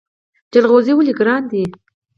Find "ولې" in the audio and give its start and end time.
0.95-1.13